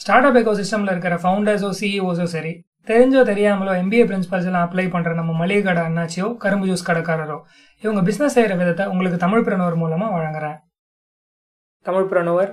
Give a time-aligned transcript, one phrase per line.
[0.00, 2.52] Start up echo சிஸ்டமில் இருக்கிற ஃபவுண்டர்ஸோ சிஇஓஸோ சரி
[2.86, 7.38] தெரிஞ்சோ தெரியாமலோ எம்பிஏ பிரின்சிபல்ஸ் எல்லாம் அப்ளை பண்ணுற நம்ம மளிகை கடை அண்ணாச்சியோ கரும்பு ஜூஸ் கடைக்காரரோ
[7.84, 10.56] இவங்க பிஸ்னஸ் செய்கிற விதத்தை உங்களுக்கு தமிழ் பிரனவர் மூலமாக வழங்குறேன்.
[11.86, 12.50] தமிழ் பிரணுவர்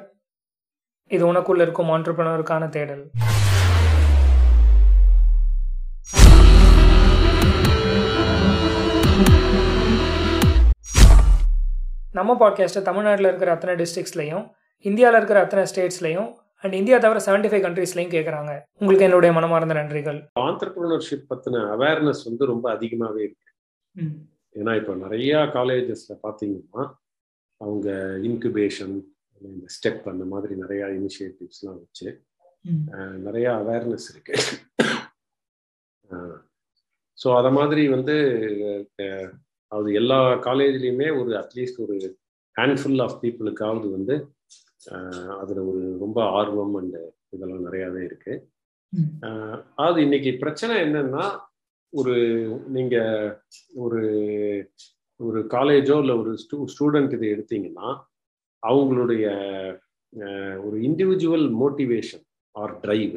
[1.12, 3.04] இது உனக்குள்ள இருக்கும் ஆண்டர்பிரனருக்கான தேடல்.
[12.12, 14.44] நம்ம பாட்காஸ்ட்டை தமிழ்நாட்டில் இருக்கிற அத்தனை டிஸ்ட்ரிக்ஸ்லையும்
[14.86, 16.30] இந்தியாவில் இருக்கிற அத்தனை ஸ்டேட்ஸ்லையும்
[16.66, 20.20] அண்ட் இந்தியா தவிர செவன்டி ஃபைவ் கண்ட்ரீஸ்லையும் கேட்குறாங்க உங்களுக்கு என்னுடைய மனமார்ந்த நன்றிகள்.
[20.46, 23.52] ஆண்டர்பிரினர்ஷிப் பத்தின அவேர்னஸ் வந்து ரொம்ப அதிகமாகவே இருக்கு.
[24.56, 26.84] ஏன்னா இப்போ நிறைய காலேஜஸ்ல பார்த்தீங்கன்னா
[27.62, 27.90] அவங்க
[28.30, 28.96] இன்குபேஷன்
[29.42, 32.08] இந்த ஸ்டெப் அந்த மாதிரி நிறைய இனிஷியேட்டிவ்ஸ்லாம் வச்சு
[33.28, 34.36] நிறைய அவேர்னஸ் இருக்கு.
[37.18, 38.16] ஸோ அத மாதிரி வந்து
[39.72, 41.98] அது எல்லா காலேஜ்லேயுமே ஒரு அட்லீஸ்ட் ஒரு
[42.56, 44.16] ஹேண்ட்ஃபுல் ஆஃப் பீப்புளுக்காவது வந்து
[45.42, 46.98] அதுல ஒரு ரொம்ப ஆர்வம் அண்ட்
[47.36, 48.34] இதெல்லாம் நிறையாவே இருக்கு.
[49.86, 51.26] அது இன்னைக்கு பிரச்சனை என்னன்னா
[51.94, 52.16] ஒரு
[52.68, 52.96] நீங்க
[53.76, 54.02] ஒரு
[55.20, 57.90] ஒரு காலேஜோ இல்லை ஒரு ஸ்டூ ஸ்டூடெண்ட் இதை எடுத்தீங்கன்னா
[58.64, 59.26] அவங்களுடைய
[60.66, 63.16] ஒரு இண்டிவிஜுவல் மோட்டிவேஷன் ஆர் டிரைவ்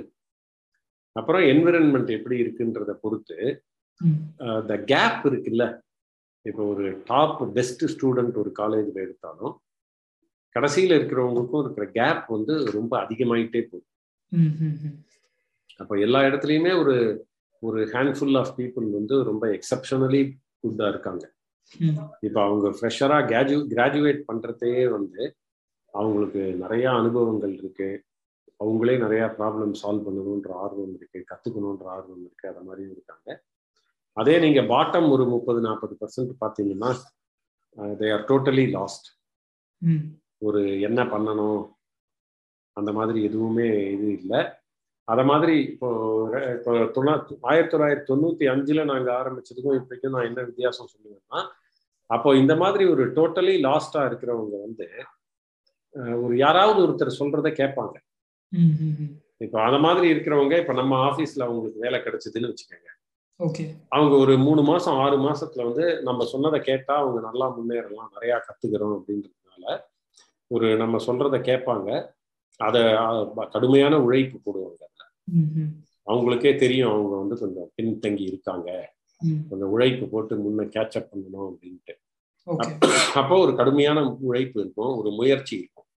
[1.17, 3.39] அப்புறம் என்விரான்மெண்ட் எப்படி இருக்குன்றத பொறுத்து
[4.67, 5.65] த கேப் இருக்குல்ல.
[6.47, 9.55] இப்போ ஒரு டாப் பெஸ்ட் ஸ்டூடெண்ட் ஒரு காலேஜில் எடுத்தாலும்
[10.59, 13.87] கடைசியில் இருக்கிறவங்களுக்கும் இருக்கிற கேப் வந்து ரொம்ப அதிகமாயிட்டே போகுது.
[15.83, 16.95] அப்போ எல்லா இடத்துலையுமே ஒரு
[17.63, 20.23] ஒரு ஹேண்ட்ஃபுல் ஆஃப் பீப்புள் வந்து ரொம்ப எக்ஸப்ஷனலி
[20.63, 21.25] குட்டாக இருக்காங்க.
[22.27, 25.23] இப்போ அவங்க ஃப்ரெஷராக கிராஜு கிராஜுவேட் பண்ணுறதே வந்து
[25.95, 27.89] அவங்களுக்கு நிறைய அனுபவங்கள் இருக்கு.
[28.63, 33.29] அவங்களே நிறைய ப்ராப்ளம் சால்வ் பண்ணணுன்ற ஆர்வம் இருக்கு கற்றுக்கணுன்ற ஆர்வம் இருக்கு அது மாதிரியும் இருக்காங்க.
[34.17, 36.91] அதே நீங்க பாட்டம் ஒரு முப்பது நாற்பது பர்சன்ட் பார்த்தீங்கன்னா
[38.01, 39.09] தே ஆர் டோட்டலி லாஸ்ட்
[40.43, 41.61] ஒரு என்ன பண்ணணும்?
[42.77, 44.41] அந்த மாதிரி எதுவுமே இது இல்லை.
[45.09, 45.89] அத மாதிரி இப்போ
[46.57, 47.13] இப்போ தொண்ணா
[47.51, 51.41] ஆயிரத்தி தொள்ளாயிரத்தி தொண்ணூத்தி அஞ்சுல நாங்க ஆரம்பிச்சதுக்கும் இப்போக்கும் நான் என்ன வித்தியாசம் சொல்லுவேன்னா
[52.11, 54.87] அப்போ இந்த மாதிரி ஒரு டோட்டலி லாஸ்டா இருக்கிறவங்க வந்து
[56.25, 57.97] ஒரு யாராவது ஒருத்தர் சொல்றத கேட்பாங்க.
[59.45, 62.89] இப்போ அந்த மாதிரி இருக்கிறவங்க இப்போ நம்ம ஆஃபீஸ்ல அவங்களுக்கு வேலை கிடைச்சதுன்னு வச்சுக்கோங்க.
[63.97, 68.95] அவங்க ஒரு மூணு மாசம் ஆறு மாசத்துல வந்து நம்ம சொன்னதை கேட்டா அவங்க நல்லா முன்னேறலாம் நிறைய கத்துக்கிறோம்
[68.99, 69.38] அப்படின்றதுனால
[70.55, 71.91] ஒரு நம்ம சொல்றத கேட்பாங்க.
[72.61, 72.83] அதை
[73.55, 74.83] கடுமையான உழைப்பு போடுவாங்க.
[76.07, 78.69] அவங்களுக்கே தெரியும் அவங்க வந்து கொஞ்சம் பின்தங்கி இருக்காங்க.
[79.49, 81.95] கொஞ்சம் உழைப்பு போட்டு முன்ன கேட்சப் பண்ணணும் அப்படின்ட்டு.
[83.21, 83.99] அப்போ ஒரு கடுமையான
[84.29, 84.93] உழைப்பு இருக்கும்.
[85.01, 85.89] ஒரு முயற்சி இருக்கும்.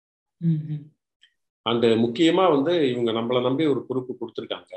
[1.66, 4.74] அண்ட் முக்கியமா வந்து இவங்க நம்மளை நம்பி ஒரு பொறுப்பு கொடுத்துருக்காங்க.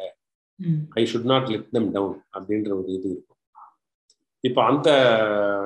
[1.00, 3.40] I should not let them down அப்படின்ற ஒரு இது இருக்கும்.
[4.44, 4.90] இப்போ அந்த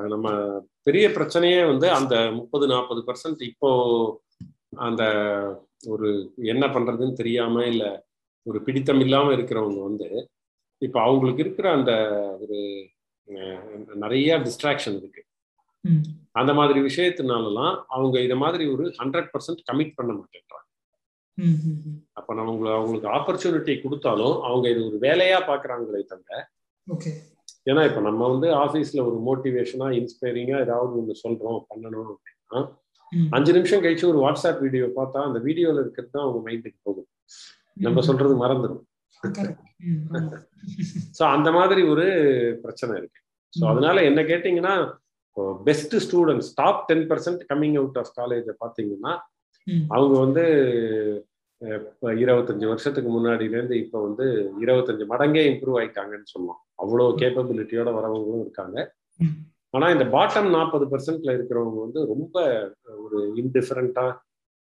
[0.06, 0.28] நம்ம
[0.82, 3.70] பெரிய பிரச்சனையே வந்து அந்த முப்பது நாற்பது பர்சன்ட் இப்போ
[4.78, 5.02] அந்த
[5.86, 6.08] ஒரு
[6.44, 7.84] என்ன பண்றதுன்னு தெரியாம இல்ல
[8.46, 10.08] ஒரு பிடித்தம் இல்லாம இருக்கிறவங்க வந்து
[10.82, 11.92] இப்போ அவங்களுக்கு இருக்கிற அந்த
[12.40, 12.58] ஒரு
[13.94, 15.22] நிறைய டிஸ்ட்ராக்ஷன் இருக்கு.
[16.32, 20.66] அந்த மாதிரி விஷயத்தினாலலாம் அவங்க இத மாதிரி ஒரு ஹண்ட்ரட் பர்சன்ட் கமிட் பண்ண மாட்டேன்றாங்க.
[22.12, 26.40] அப்ப நம்ம அவங்களுக்கு ஆப்பர்ச்சுனிட்டி கொடுத்தாலும் அவங்க இது ஒரு வேலையா பாக்குறாங்களே தவிர
[27.68, 32.60] ஏன்னா இப்ப நம்ம வந்து ஆபீஸ்ல ஒரு மோட்டிவேஷனா இன்ஸ்பைரிங்கா ஏதாவது ஒண்ணு சொல்றோம் பண்ணணும் அப்படின்னா
[33.32, 37.08] அஞ்சு நிமிஷம் கழிச்சு ஒரு வாட்ஸ்அப் வீடியோ பார்த்தா அந்த வீடியோல இருக்கிறது தான் அவங்க மைண்டுக்கு போகும்.
[37.86, 38.84] நம்ம சொல்றது மறந்துடும்
[41.16, 42.04] ஸோ அந்த மாதிரி ஒரு
[42.62, 43.20] பிரச்சனை இருக்கு.
[43.54, 44.74] ஸோ அதனால என்ன கேட்டிங்கன்னா
[45.66, 49.12] best students top ten percent coming out of காலேஜை பார்த்தீங்கன்னா
[49.90, 50.44] அவங்க வந்து
[51.58, 58.94] இப்ப இருபத்தஞ்சு வருஷத்துக்கு முன்னாடியிலேருந்து இப்போ வந்து இருபத்தஞ்சு மடங்கே இம்ப்ரூவ் ஆயிட்டாங்கன்னு சொல்லலாம் அவ்வளோ கேப்பபிலிட்டியோட வரவங்களும் இருக்காங்க.
[59.70, 62.36] ஆனா இந்த பாட்டம் நாற்பது பர்சன்ட்ல இருக்கிறவங்க வந்து ரொம்ப
[62.98, 64.16] ஒரு இன்டிஃபரண்டா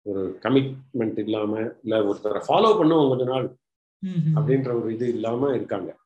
[0.03, 3.56] ஒரு கமிட்மெண்ட் இல்லாம இல்ல ஒருத்தரை ஃபாலோ பண்ணுவோம் கொஞ்ச நாள்
[4.34, 5.97] அப்படின்ற ஒரு இது இல்லாம இருக்காங்க.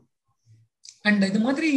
[1.06, 1.70] அண்ட் இது மாதிரி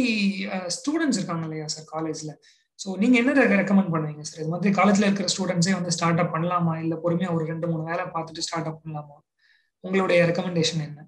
[0.77, 2.31] ஸ்டூடெண்ட்ஸ் இருக்காங்க இல்லையா சார் காலேஜ்ல
[2.79, 6.73] ஸோ நீங்க என்ன ரெக்கமெண்ட் பண்ணுவீங்க சார் இது மாதிரி காலேஜ்ல இருக்கிற ஸ்டூடெண்ட்ஸே வந்து ஸ்டார்ட் அப் பண்ணலாமா?
[6.83, 9.17] இல்ல பொறுமையா ஒரு ரெண்டு மூணு வேலை பார்த்துட்டு ஸ்டார்ட் அப் பண்ணலாமா?
[9.83, 10.99] உங்களுடைய ரெக்கமெண்டேஷன் என்ன?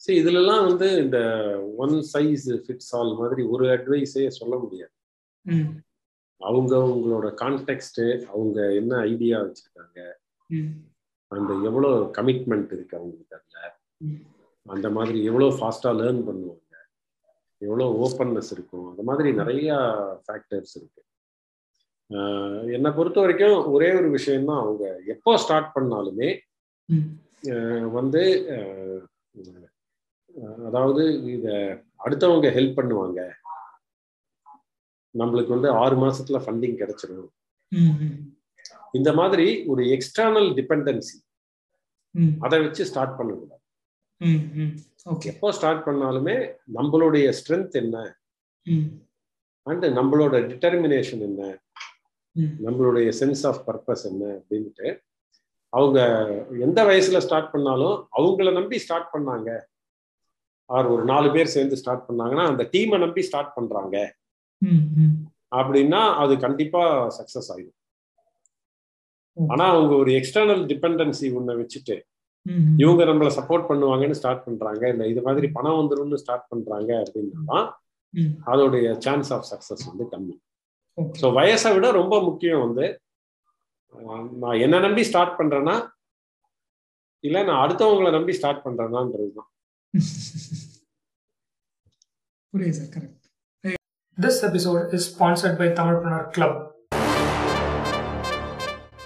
[0.00, 1.18] சரி இதுலலாம் வந்து இந்த
[1.84, 4.94] ஒன் சைஸ் ஃபிட்ஸ் ஆல் மாதிரி ஒரு அட்வைஸே சொல்ல முடியாது.
[6.40, 9.98] அவங்க அவங்களோட கான்டெக்ட் அவங்க என்ன ஐடியா வச்சிருக்காங்க
[11.32, 13.58] அந்த எவ்வளோ கமிட்மெண்ட் இருக்கு அவங்களுக்கு அதுல.
[14.66, 16.67] அந்த மாதிரி எவ்வளோ ஃபாஸ்டா லேர்ன் பண்ணுவாங்க?
[17.66, 18.86] எவ்வளோ ஓப்பன்னஸ் இருக்கும்.
[18.90, 19.76] அந்த மாதிரி நிறைய
[20.24, 21.02] ஃபேக்டர்ஸ் இருக்கு.
[22.76, 24.84] என்னை பொறுத்த வரைக்கும் ஒரே ஒரு விஷயம்தான் அவங்க.
[25.14, 26.30] எப்போ ஸ்டார்ட் பண்ணாலுமே
[27.98, 28.22] வந்து
[30.66, 31.02] அதாவது
[31.34, 31.48] இத
[32.04, 33.20] அடுத்தவங்க ஹெல்ப் பண்ணுவாங்க.
[35.14, 37.30] நம்மளுக்கு வந்து ஆறு மாசத்துல ஃபண்டிங் கிடைச்சிடும்
[38.98, 41.16] இந்த மாதிரி ஒரு எக்ஸ்டர்னல் டிபெண்டன்சி
[42.44, 43.64] அதை வச்சு ஸ்டார்ட் பண்ணக்கூடாது.
[45.30, 46.36] எப்போ ஸ்டார்ட் பண்ணாலுமே
[46.76, 47.96] நம்மளுடைய ஸ்ட்ரென்த் என்ன?
[49.66, 51.42] அண்ட் நம்மளோட டிட்டர்மினேஷன் என்ன?
[52.66, 54.24] நம்மளுடைய சென்ஸ் ஆஃப் பர்பஸ் என்ன?
[54.38, 54.88] அப்படின்ட்டு
[55.72, 55.98] அவங்க
[56.66, 59.50] எந்த வயசுல ஸ்டார்ட் பண்ணாலும் அவங்கள நம்பி ஸ்டார்ட் பண்ணாங்க.
[60.70, 63.96] ஆர் ஒரு நாலு பேர் சேர்ந்து ஸ்டார்ட் பண்ணாங்கன்னா அந்த டீமை நம்பி ஸ்டார்ட் பண்றாங்க.
[65.60, 66.82] அப்படின்னா அது கண்டிப்பா
[67.18, 67.76] சக்சஸ் ஆயிடும்
[69.36, 71.96] ஆனா அவங்க ஒரு எக்ஸ்டர்னல் டிபெண்டன்சி ஒன்ன வச்சுட்டு.
[72.82, 74.82] இவங்க நம்மள சப்போர்ட் பண்ணுவாங்கன்னு ஸ்டார்ட் பண்றாங்க.
[74.92, 77.58] இல்ல இது மாதிரி பணம் வந்துரும்னு ஸ்டார்ட் பண்றாங்க அப்படின்னா
[78.52, 80.36] அதோடைய சான்ஸ் ஆஃப் சக்சஸ் வந்து கம்மி.
[81.20, 82.86] ஸோ வயசை விட ரொம்ப முக்கியம் வந்து
[84.42, 85.76] நான் என்ன நம்பி ஸ்டார்ட் பண்றேன்னா
[87.24, 89.50] இல்ல நான் அடுத்தவங்களை நம்பி ஸ்டார்ட் பண்றேனான்றது தான்.
[92.52, 93.14] புரியுது sir correct
[94.18, 96.54] This episode is sponsored by Tamilpreneur Club.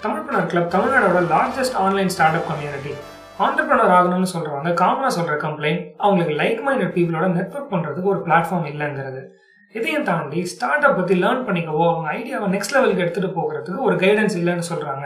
[0.01, 2.93] Tamilpreneur Club தமிழ்நாடோட largest online start up community
[3.39, 9.21] entrepreneur ஆகணும்னு சொல்றவங்க காமனா சொல்ற கம்ப்ளைண்ட் அவங்களுக்கு லைக் மைண்டட் பீப்புளோட நெட்வொர்க் பண்றதுக்கு ஒரு பிளாட்ஃபார்ம் இல்லைங்கிறது.
[9.75, 14.35] இதையும் தாண்டி ஸ்டார்ட் அப் பத்தி லேர்ன் பண்ணிக்கவோ அவங்க ஐடியாவை நெக்ஸ்ட் லெவலுக்கு எடுத்துட்டு போகிறதுக்கு ஒரு கைடன்ஸ்
[14.39, 15.05] இல்லைன்னு சொல்றாங்க.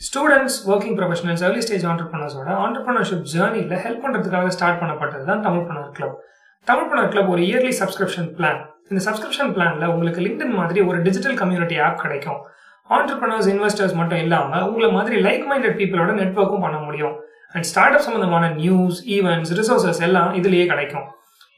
[0.00, 6.18] Students working professionals early stage ஆண்டர்பிரனர்ஸோட entrepreneurship ஜேர்னியில் ஹெல்ப் பண்ணுறதுக்காக ஸ்டார்ட் பண்ணப்பட்டது தான் தமிழ்பனர் கிளப்
[6.66, 8.60] தமிழ்பனர் கிளப் ஒரு இயர்லி சப்ஸ்கிரிப்ஷன் பிளான்
[8.90, 12.38] இந்த சப்ஸ்கிரிப்ஷன் பிளான்ல உங்களுக்கு லிங்க்டின் மாதிரி ஒரு டிஜிட்டல் கம்யூனிட்டி ஆப் கிடைக்கும்.
[12.90, 17.16] ஆண்டர்பிரினர்ஸ் இன்வெஸ்டர்ஸ் மட்டும் இல்லாம உங்களை மாதிரி லைக் மைண்டட் பீப்புளோட நெட்ஒர்க்கும் பண்ண முடியும்.
[17.54, 21.06] அண்ட் ஸ்டார்ட் அப் சம்மந்தமான நியூஸ் ஈவெண்ட்ஸ் ரிசோர்சஸ் எல்லாம் இதுலேயே கிடைக்கும்.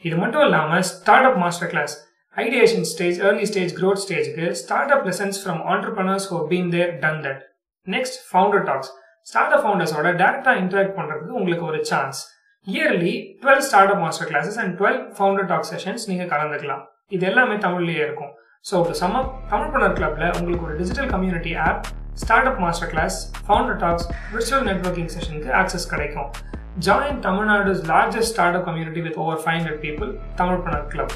[0.06, 1.94] இது மட்டும் இல்லாமல் start up master class
[2.36, 7.20] ideation stage early stage growth ஸ்டேஜுக்கு start up lessons from entrepreneurs who been there done
[7.26, 7.40] that
[7.86, 8.90] next founder talks
[9.26, 12.20] start up ஃபவுண்டர்ஸோட டேரக்டாக இன்டராக்ட் பண்ணுறதுக்கு உங்களுக்கு ஒரு chance
[12.66, 16.82] yearly twelve start up master classes and twelve founder talk sessions நீங்கள் கலந்துக்கலாம்.
[17.16, 18.32] இது எல்லாமே தமிழ்லேயே இருக்கும்.
[18.68, 21.86] So to sum up Tamilpreneur கிளப்ல உங்களுக்கு ஒரு digital community app
[22.20, 26.30] start up master class founder talks virtual networking செஷனுக்கு access கிடைக்கும்
[26.78, 31.14] join Tamilnadu's largest start up community with over five hundred people Tamilpreneur club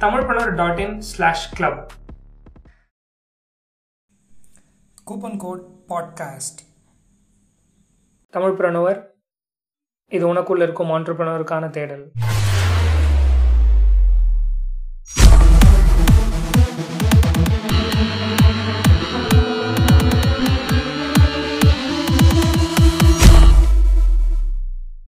[0.00, 1.80] Tamilpreneur dot in slash club
[5.06, 6.60] coupon code podcast
[8.58, 8.98] Tamilpreneur
[10.12, 12.04] இது உனக்குள்ள இருக்கும் ஆண்டர்பிரனருக்கான தேடல்.